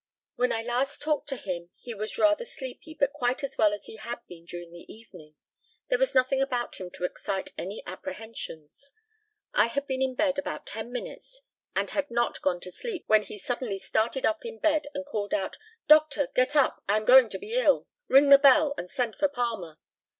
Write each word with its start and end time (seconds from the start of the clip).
When 0.35 0.51
I 0.51 0.63
last 0.63 0.99
talked 1.03 1.29
to 1.29 1.35
him 1.35 1.69
he 1.79 1.93
was 1.93 2.17
rather 2.17 2.43
sleepy, 2.43 2.95
but 2.99 3.13
quite 3.13 3.43
as 3.43 3.59
well 3.59 3.71
as 3.71 3.85
he 3.85 3.97
had 3.97 4.25
been 4.27 4.45
during 4.45 4.71
the 4.71 4.91
evening. 4.91 5.35
There 5.89 5.99
was 5.99 6.15
nothing 6.15 6.41
about 6.41 6.77
him 6.77 6.89
to 6.95 7.03
excite 7.05 7.51
any 7.55 7.83
apprehensions. 7.85 8.89
I 9.53 9.67
had 9.67 9.85
been 9.85 10.01
in 10.01 10.15
bed 10.15 10.39
about 10.39 10.65
ten 10.65 10.91
minutes, 10.91 11.41
and 11.75 11.91
had 11.91 12.09
not 12.09 12.41
gone 12.41 12.59
to 12.61 12.71
sleep, 12.71 13.03
when 13.05 13.21
he 13.21 13.37
suddenly 13.37 13.77
started 13.77 14.25
up 14.25 14.43
in 14.43 14.57
bed, 14.57 14.87
and 14.95 15.05
called 15.05 15.35
out, 15.35 15.55
"Doctor, 15.87 16.29
get 16.33 16.55
up, 16.55 16.81
I 16.89 16.97
am 16.97 17.05
going 17.05 17.29
to 17.29 17.37
be 17.37 17.53
ill! 17.53 17.87
Ring 18.07 18.29
the 18.29 18.39
bell, 18.39 18.73
and 18.79 18.89
send 18.89 19.15
for 19.15 19.27
Palmer." 19.27 19.77